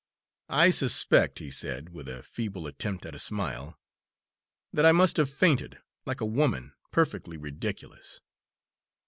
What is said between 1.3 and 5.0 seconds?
he said, with a feeble attempt at a smile, "that I